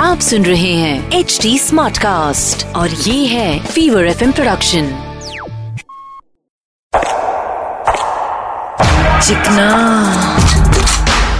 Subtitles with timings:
[0.00, 4.82] आप सुन रहे हैं एच डी स्मार्ट कास्ट और ये है फीवर एफ़ प्रोडक्शन
[9.26, 9.68] चिकना।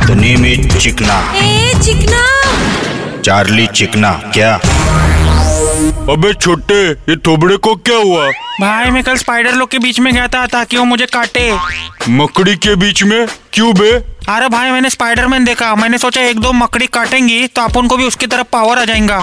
[0.07, 2.25] द नेम इज़ चिकना। ए चिकना।
[3.20, 4.55] चार्ली चिकना क्या?
[6.12, 8.30] अबे छोटे ये थोबड़े को क्या हुआ?
[8.61, 11.57] भाई मैं कल स्पाइडर लोग के बीच में गया था ताकि वो मुझे काटे।
[12.09, 13.27] मकड़ी के बीच में?
[13.52, 14.18] क्यों बे?
[14.29, 18.05] अरे भाई मैंने स्पाइडरमैन देखा। मैंने सोचा एक दो मकड़ी काटेंगी तो आप उनको भी
[18.05, 19.21] उसकी तरफ़ पावर आ जाएगा।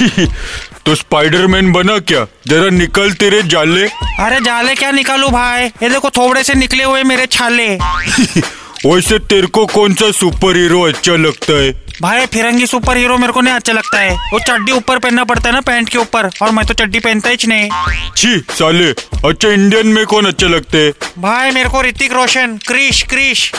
[0.86, 2.26] तो स्पाइडरमैन बना क्या?
[2.46, 3.86] जरा निकल तेरे जाले।
[4.24, 5.64] अरे जाले क्या निकालू भाई?
[5.64, 7.68] ये देखो थोड़े से निकले हुए मेरे छाले।
[8.86, 11.70] वैसे तेरे को कौन सा सुपर हीरो अच्छा लगता है?
[12.00, 15.48] भाई फिरंगी सुपर हीरो मेरे को नहीं अच्छा लगता है। वो चड्डी ऊपर पहनना पड़ता
[15.48, 17.68] है ना पैंट के ऊपर। और मैं तो चड्डी पहनता ही नहीं।
[18.16, 18.90] छी साले
[19.28, 20.92] अच्छा इंडियन में कौन अच्छा लगते है?
[21.18, 23.52] भाई मेरे को ऋतिक रोशन क्रिश क्रिश।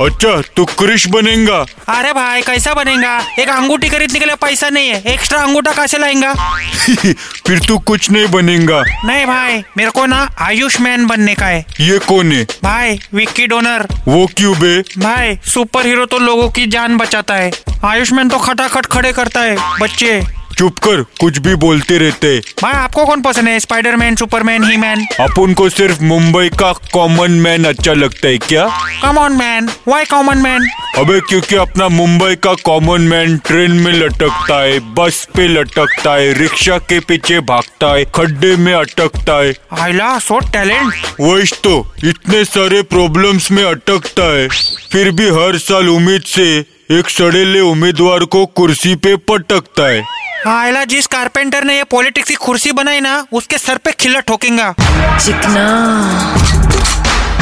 [0.00, 1.66] अच्छा तू क्रिश बनेगा?
[1.88, 3.26] अरे भाई कैसा बनेगा?
[3.38, 6.34] एक अंगूठी खरीदने के लिए पैसा नहीं है। एक्स्ट्रा अंगूठा कैसे लाएँगा?
[7.46, 11.98] फिर तू कुछ नहीं बनेगा। नहीं भाई मेरे को ना आयुष्मान बनने का है। ये
[11.98, 12.46] कौन है?
[12.64, 14.80] भाई विक्की डोनर। वो क्यों बे?
[14.80, 17.50] भाई सुपर हीरो तो लोगों की जान बचाता है।
[17.84, 23.04] आयुष्मान तो खटाखट खड़े करता है बच्चे। चुप कर कुछ भी बोलते रहते। भाई आपको
[23.06, 27.92] कौन पसंद है स्पाइडरमैन सुपरमैन ही मैन अपन को सिर्फ़ मुंबई का कॉमन मैन अच्छा
[27.92, 28.66] लगता है क्या?
[29.02, 30.66] Common man why common man
[30.98, 36.32] अबे क्योंकि अपना मुंबई का कॉमन मैन ट्रेन में लटकता है बस पे लटकता है
[36.32, 41.74] रिक्शा के पीछे भागता है खड्डे में अटकता है। आइला सो टैलेंट वही तो
[42.04, 44.48] इतने सारे प्रॉब्लम्स में अटकता है।
[44.92, 46.48] फिर भी हर साल उम्मीद से
[46.92, 50.02] एक सड़ेले उम्मीदवार को कुर्सी पे पटकता है।
[50.46, 54.74] आइला जिस कारपेंटर ने ये पॉलिटिक्स की कुर्सी बनाई ना उसके सर पे खिल्ला ठोकेगा।
[55.18, 55.66] चिकना।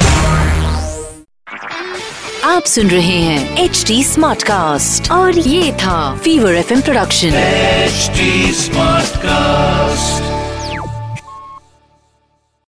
[2.44, 8.12] आप सुन रहे हैं एच डी स्मार्ट कास्ट और ये था fever FM production H
[8.56, 9.39] smart Smartcast.